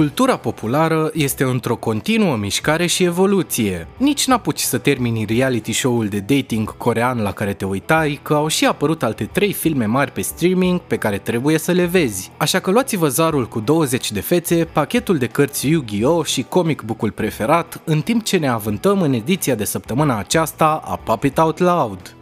Cultura 0.00 0.36
populară 0.36 1.10
este 1.14 1.44
într-o 1.44 1.76
continuă 1.76 2.36
mișcare 2.36 2.86
și 2.86 3.04
evoluție. 3.04 3.86
Nici 3.96 4.26
n-apuci 4.26 4.60
să 4.60 4.78
termini 4.78 5.24
reality 5.24 5.72
show-ul 5.72 6.08
de 6.08 6.18
dating 6.18 6.76
corean 6.76 7.22
la 7.22 7.32
care 7.32 7.52
te 7.52 7.64
uitai, 7.64 8.20
că 8.22 8.34
au 8.34 8.46
și 8.48 8.66
apărut 8.66 9.02
alte 9.02 9.24
3 9.24 9.52
filme 9.52 9.84
mari 9.84 10.12
pe 10.12 10.20
streaming 10.20 10.80
pe 10.80 10.96
care 10.96 11.18
trebuie 11.18 11.58
să 11.58 11.72
le 11.72 11.84
vezi. 11.84 12.30
Așa 12.36 12.58
că 12.60 12.70
luați-vă 12.70 13.08
zarul 13.08 13.48
cu 13.48 13.60
20 13.60 14.12
de 14.12 14.20
fețe, 14.20 14.64
pachetul 14.64 15.18
de 15.18 15.26
cărți 15.26 15.68
Yu-Gi-Oh! 15.68 16.26
și 16.26 16.42
comic 16.42 16.82
book-ul 16.82 17.10
preferat, 17.10 17.80
în 17.84 18.00
timp 18.00 18.24
ce 18.24 18.36
ne 18.36 18.48
avântăm 18.48 19.00
în 19.00 19.12
ediția 19.12 19.54
de 19.54 19.64
săptămâna 19.64 20.18
aceasta 20.18 20.80
a 20.84 20.96
Pop 20.96 21.24
It 21.24 21.38
Out 21.38 21.58
Loud. 21.58 22.14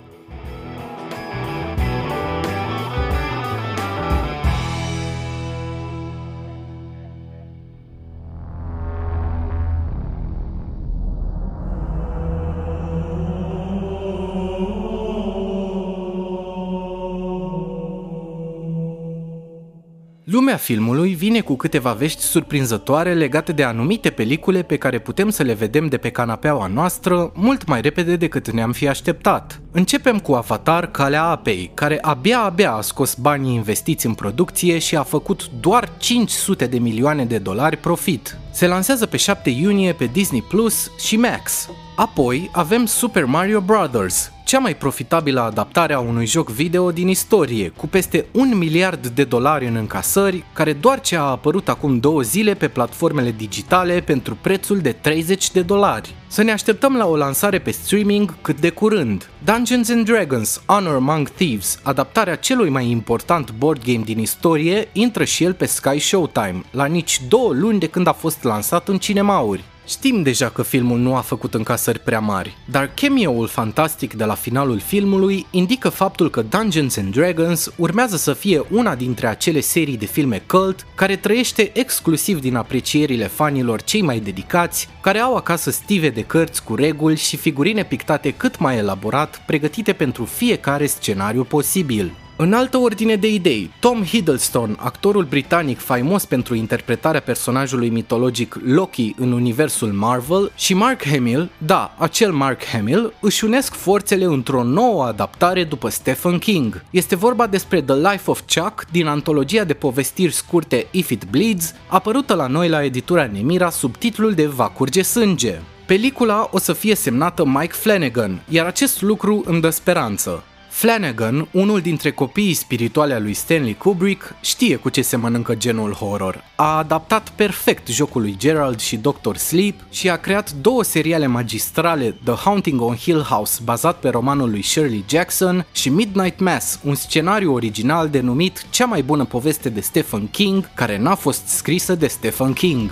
Lumea 20.31 20.57
filmului 20.57 21.15
vine 21.15 21.41
cu 21.41 21.57
câteva 21.57 21.93
vești 21.93 22.21
surprinzătoare 22.21 23.15
legate 23.15 23.53
de 23.53 23.63
anumite 23.63 24.11
pelicule 24.11 24.63
pe 24.63 24.77
care 24.77 24.99
putem 24.99 25.31
să 25.31 25.43
le 25.43 25.53
vedem 25.53 25.87
de 25.87 25.97
pe 25.97 26.11
canapeaua 26.11 26.67
noastră 26.67 27.33
mult 27.35 27.67
mai 27.67 27.81
repede 27.81 28.17
decât 28.17 28.51
ne-am 28.51 28.73
fi 28.73 28.89
așteptat. 28.89 29.61
Începem 29.71 30.19
cu 30.19 30.33
Avatar 30.33 30.91
Calea 30.91 31.25
Apei, 31.25 31.71
care 31.75 31.99
abia-abia 32.01 32.73
a 32.73 32.81
scos 32.81 33.15
banii 33.15 33.55
investiți 33.55 34.07
în 34.07 34.15
producție 34.15 34.79
și 34.79 34.97
a 34.97 35.03
făcut 35.03 35.51
doar 35.61 35.89
500 35.99 36.67
de 36.67 36.79
milioane 36.79 37.25
de 37.25 37.39
dolari 37.39 37.77
profit. 37.77 38.39
Se 38.51 38.67
lansează 38.67 39.07
pe 39.07 39.17
7 39.17 39.51
iunie 39.51 39.93
pe 39.93 40.05
Disney 40.13 40.43
Plus 40.43 40.91
și 40.99 41.17
Max. 41.17 41.69
Apoi 41.97 42.51
avem 42.53 42.87
Super 42.87 43.25
Mario 43.25 43.61
Bros., 43.61 44.33
cea 44.49 44.59
mai 44.59 44.77
profitabilă 44.77 45.41
adaptare 45.41 45.93
a 45.93 45.99
unui 45.99 46.27
joc 46.27 46.51
video 46.51 46.91
din 46.91 47.09
istorie, 47.09 47.69
cu 47.69 47.87
peste 47.87 48.27
un 48.33 48.57
miliard 48.57 49.07
de 49.07 49.25
dolari 49.25 49.67
în 49.67 49.75
încasări, 49.75 50.45
care 50.53 50.73
doar 50.73 51.01
ce 51.01 51.17
a 51.17 51.23
apărut 51.23 51.69
acum 51.69 51.99
două 51.99 52.23
zile 52.23 52.55
pe 52.55 52.69
platformele 52.69 53.31
digitale 53.31 54.01
pentru 54.01 54.39
prețul 54.41 54.79
de 54.79 54.93
30 54.93 55.51
de 55.51 55.63
dolari. 55.63 56.15
Să 56.27 56.43
ne 56.43 56.53
așteptăm 56.53 56.97
la 56.97 57.07
o 57.07 57.17
lansare 57.17 57.59
pe 57.59 57.71
streaming 57.71 58.41
cât 58.43 58.61
de 58.61 58.71
curând. 58.71 59.31
Dungeons 59.45 59.91
and 59.91 60.05
Dragons 60.05 60.63
Honor 60.67 60.95
Among 60.95 61.29
Thieves, 61.29 61.79
adaptarea 61.83 62.37
celui 62.37 62.69
mai 62.69 62.91
important 62.91 63.53
board 63.53 63.85
game 63.85 64.05
din 64.05 64.19
istorie, 64.19 64.89
intră 64.93 65.25
și 65.25 65.45
el 65.45 65.55
pe 65.55 65.67
Sky 65.67 65.99
Showtime, 65.99 66.61
la 66.71 66.85
nici 66.85 67.21
două 67.29 67.53
luni 67.53 67.79
de 67.79 67.87
când 67.87 68.07
a 68.07 68.13
fost 68.13 68.43
lansat 68.43 68.89
în 68.89 68.99
cinemauri. 68.99 69.65
Știm 69.89 70.23
deja 70.23 70.49
că 70.49 70.63
filmul 70.63 70.99
nu 70.99 71.17
a 71.17 71.21
făcut 71.21 71.55
încasări 71.55 71.99
prea 71.99 72.21
mari, 72.21 72.57
dar 72.71 72.91
cameo-ul 72.95 73.47
fantastic 73.47 74.15
de 74.15 74.25
la 74.25 74.35
finalul 74.35 74.79
filmului 74.79 75.47
indică 75.51 75.89
faptul 75.89 76.31
că 76.31 76.43
Dungeons 76.43 76.97
and 76.97 77.15
Dragons 77.15 77.71
urmează 77.77 78.17
să 78.17 78.33
fie 78.33 78.65
una 78.71 78.95
dintre 78.95 79.27
acele 79.27 79.61
serii 79.61 79.97
de 79.97 80.07
filme 80.07 80.43
cult 80.47 80.87
care 80.95 81.17
trăiește 81.17 81.71
exclusiv 81.75 82.41
din 82.41 82.57
aprecierile 82.57 83.27
fanilor 83.27 83.83
cei 83.83 84.03
mai 84.03 84.21
dedicați, 84.21 84.89
care 85.01 85.19
au 85.19 85.37
acasă 85.37 85.71
stive 85.71 86.11
de 86.11 86.23
cărți 86.23 86.65
cu 86.65 86.75
reguli 86.75 87.17
și 87.17 87.37
figurine 87.37 87.85
pictate 87.85 88.31
cât 88.31 88.59
mai 88.59 88.77
elaborat, 88.77 89.43
pregătite 89.47 89.93
pentru 89.93 90.25
fiecare 90.25 90.87
scenariu 90.87 91.45
posibil. 91.45 92.13
În 92.41 92.53
altă 92.53 92.77
ordine 92.77 93.17
de 93.17 93.33
idei, 93.33 93.71
Tom 93.81 94.05
Hiddleston, 94.05 94.77
actorul 94.81 95.25
britanic 95.25 95.79
faimos 95.79 96.25
pentru 96.25 96.55
interpretarea 96.55 97.21
personajului 97.21 97.89
mitologic 97.89 98.59
Loki 98.65 99.15
în 99.17 99.33
universul 99.33 99.93
Marvel, 99.93 100.53
și 100.57 100.75
Mark 100.75 101.07
Hamill, 101.07 101.51
da, 101.59 101.95
acel 101.99 102.33
Mark 102.33 102.65
Hamill, 102.65 103.15
își 103.21 103.45
unesc 103.45 103.75
forțele 103.75 104.25
într-o 104.25 104.63
nouă 104.63 105.05
adaptare 105.05 105.65
după 105.65 105.89
Stephen 105.89 106.39
King. 106.39 106.85
Este 106.91 107.17
vorba 107.17 107.47
despre 107.47 107.83
The 107.83 107.97
Life 107.97 108.31
of 108.31 108.41
Chuck 108.55 108.85
din 108.91 109.07
antologia 109.07 109.65
de 109.65 109.75
povestiri 109.75 110.33
scurte 110.33 110.87
If 110.91 111.11
It 111.11 111.25
Bleeds, 111.31 111.75
apărută 111.87 112.35
la 112.35 112.47
noi 112.47 112.69
la 112.69 112.85
editura 112.85 113.29
Nemira 113.33 113.71
sub 113.71 113.97
titlul 113.97 114.33
de 114.33 114.47
Va 114.47 114.69
curge 114.69 115.03
sânge. 115.03 115.61
Pelicula 115.87 116.49
o 116.51 116.59
să 116.59 116.73
fie 116.73 116.95
semnată 116.95 117.45
Mike 117.47 117.73
Flanagan, 117.73 118.43
iar 118.49 118.67
acest 118.67 119.03
lucru 119.03 119.43
îmi 119.47 119.61
dă 119.61 119.71
speranță. 119.71 120.43
Flanagan, 120.79 121.49
unul 121.53 121.81
dintre 121.81 122.11
copiii 122.11 122.55
spirituale 122.55 123.15
a 123.15 123.19
lui 123.19 123.35
Stanley 123.35 123.75
Kubrick, 123.75 124.35
știe 124.41 124.77
cu 124.77 124.89
ce 124.89 125.03
se 125.03 125.17
mănâncă 125.17 125.55
genul 125.55 125.93
horror. 125.93 126.45
A 126.57 126.77
adaptat 126.77 127.29
perfect 127.29 127.89
jocul 127.89 128.21
lui 128.21 128.37
Gerald 128.39 128.81
și 128.81 128.97
Dr. 128.97 129.37
Sleep 129.37 129.75
și 129.91 130.11
a 130.11 130.17
creat 130.17 130.53
două 130.53 130.83
seriale 130.83 131.27
magistrale, 131.27 132.17
The 132.25 132.35
Haunting 132.35 132.81
on 132.81 132.97
Hill 132.97 133.23
House, 133.23 133.61
bazat 133.65 133.99
pe 133.99 134.09
romanul 134.09 134.51
lui 134.51 134.63
Shirley 134.63 135.05
Jackson, 135.09 135.67
și 135.73 135.89
Midnight 135.89 136.41
Mass, 136.41 136.81
un 136.85 136.95
scenariu 136.95 137.53
original 137.53 138.09
denumit 138.09 138.67
cea 138.71 138.87
mai 138.87 139.03
bună 139.03 139.25
poveste 139.25 139.69
de 139.69 139.81
Stephen 139.81 140.29
King, 140.31 140.71
care 140.75 140.99
n-a 140.99 141.15
fost 141.15 141.47
scrisă 141.47 141.95
de 141.95 142.07
Stephen 142.07 142.53
King. 142.53 142.91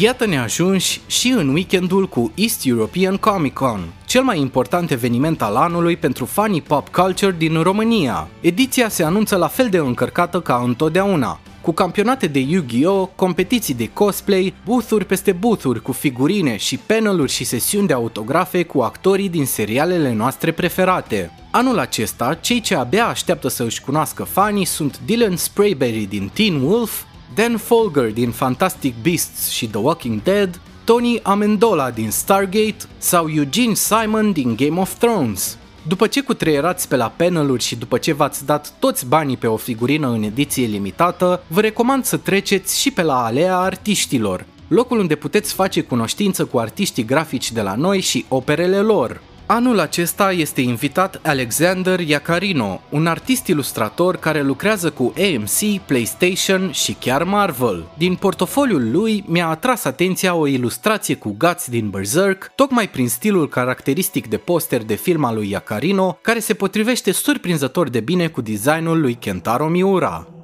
Și 0.00 0.06
iată 0.06 0.26
ne 0.26 0.38
ajungi 0.38 1.00
și 1.06 1.28
în 1.28 1.48
weekendul 1.48 2.08
cu 2.08 2.32
East 2.34 2.66
European 2.66 3.16
Comic 3.16 3.52
Con, 3.52 3.92
cel 4.06 4.22
mai 4.22 4.40
important 4.40 4.90
eveniment 4.90 5.42
al 5.42 5.56
anului 5.56 5.96
pentru 5.96 6.24
fanii 6.24 6.62
pop 6.62 6.88
culture 6.88 7.34
din 7.38 7.62
România. 7.62 8.28
Ediția 8.40 8.88
se 8.88 9.04
anunță 9.04 9.36
la 9.36 9.46
fel 9.46 9.68
de 9.68 9.76
încărcată 9.76 10.40
ca 10.40 10.62
întotdeauna, 10.64 11.40
cu 11.60 11.72
campionate 11.72 12.26
de 12.26 12.38
Yu-Gi-Oh, 12.38 13.08
competiții 13.14 13.74
de 13.74 13.90
cosplay, 13.92 14.54
booth-uri 14.64 15.04
peste 15.04 15.32
booth-uri 15.32 15.82
cu 15.82 15.92
figurine 15.92 16.56
și 16.56 16.78
paneluri 16.78 17.32
și 17.32 17.44
sesiuni 17.44 17.86
de 17.86 17.92
autografe 17.92 18.62
cu 18.62 18.80
actorii 18.80 19.28
din 19.28 19.46
serialele 19.46 20.12
noastre 20.12 20.52
preferate. 20.52 21.30
Anul 21.50 21.78
acesta, 21.78 22.34
cei 22.34 22.60
ce 22.60 22.74
abia 22.74 23.06
așteaptă 23.06 23.48
să 23.48 23.62
își 23.62 23.80
cunoască 23.80 24.22
fanii 24.22 24.64
sunt 24.64 25.00
Dylan 25.04 25.36
Sprayberry 25.36 26.06
din 26.06 26.30
Teen 26.34 26.62
Wolf, 26.62 27.02
Dan 27.34 27.56
Folger 27.56 28.12
din 28.12 28.30
Fantastic 28.30 28.94
Beasts 29.02 29.48
și 29.48 29.66
The 29.66 29.78
Walking 29.78 30.22
Dead, 30.22 30.60
Tony 30.84 31.20
Amendola 31.22 31.90
din 31.90 32.10
Stargate 32.10 32.76
sau 32.98 33.28
Eugene 33.28 33.74
Simon 33.74 34.32
din 34.32 34.56
Game 34.56 34.80
of 34.80 34.94
Thrones. 34.98 35.58
După 35.86 36.06
ce 36.06 36.20
cutreierați 36.20 36.88
pe 36.88 36.96
la 36.96 37.12
paneluri 37.16 37.62
și 37.62 37.76
după 37.76 37.98
ce 37.98 38.12
v-ați 38.12 38.46
dat 38.46 38.72
toți 38.78 39.06
banii 39.06 39.36
pe 39.36 39.46
o 39.46 39.56
figurină 39.56 40.08
în 40.08 40.22
ediție 40.22 40.66
limitată, 40.66 41.42
vă 41.46 41.60
recomand 41.60 42.04
să 42.04 42.16
treceți 42.16 42.80
și 42.80 42.90
pe 42.90 43.02
la 43.02 43.24
alea 43.24 43.58
artiștilor, 43.58 44.46
locul 44.68 44.98
unde 44.98 45.14
puteți 45.14 45.52
face 45.54 45.80
cunoștință 45.80 46.44
cu 46.44 46.58
artiștii 46.58 47.04
grafici 47.04 47.52
de 47.52 47.62
la 47.62 47.74
noi 47.74 48.00
și 48.00 48.24
operele 48.28 48.78
lor. 48.78 49.20
Anul 49.52 49.78
acesta 49.78 50.32
este 50.32 50.60
invitat 50.60 51.20
Alexander 51.22 52.00
Iacarino, 52.00 52.80
un 52.90 53.06
artist 53.06 53.46
ilustrator 53.46 54.16
care 54.16 54.42
lucrează 54.42 54.90
cu 54.90 55.12
AMC, 55.16 55.80
PlayStation 55.86 56.70
și 56.72 56.92
chiar 56.92 57.22
Marvel. 57.22 57.90
Din 57.98 58.14
portofoliul 58.14 58.90
lui 58.90 59.24
mi-a 59.26 59.48
atras 59.48 59.84
atenția 59.84 60.34
o 60.34 60.46
ilustrație 60.46 61.14
cu 61.14 61.34
gați 61.38 61.70
din 61.70 61.88
Berserk, 61.88 62.52
tocmai 62.54 62.88
prin 62.88 63.08
stilul 63.08 63.48
caracteristic 63.48 64.28
de 64.28 64.36
poster 64.36 64.84
de 64.84 64.94
film 64.94 65.24
al 65.24 65.34
lui 65.34 65.50
Iacarino, 65.50 66.18
care 66.22 66.38
se 66.38 66.54
potrivește 66.54 67.12
surprinzător 67.12 67.88
de 67.88 68.00
bine 68.00 68.28
cu 68.28 68.40
designul 68.40 69.00
lui 69.00 69.14
Kentaro 69.14 69.68
Miura. 69.68 70.39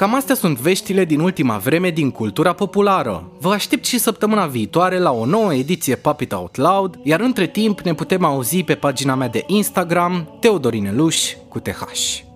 Cam 0.00 0.14
astea 0.14 0.34
sunt 0.34 0.58
veștile 0.58 1.04
din 1.04 1.20
ultima 1.20 1.56
vreme 1.56 1.90
din 1.90 2.10
cultura 2.10 2.52
populară. 2.52 3.30
Vă 3.40 3.52
aștept 3.52 3.84
și 3.84 3.98
săptămâna 3.98 4.46
viitoare 4.46 4.98
la 4.98 5.12
o 5.12 5.24
nouă 5.24 5.54
ediție 5.54 5.96
Pop 5.96 6.20
It 6.20 6.32
Out 6.32 6.56
Loud, 6.56 6.98
iar 7.02 7.20
între 7.20 7.46
timp 7.46 7.80
ne 7.80 7.94
putem 7.94 8.24
auzi 8.24 8.62
pe 8.62 8.74
pagina 8.74 9.14
mea 9.14 9.28
de 9.28 9.44
Instagram, 9.46 10.36
Teodorineluș 10.40 11.32
cu 11.48 11.58
TH. 11.58 12.29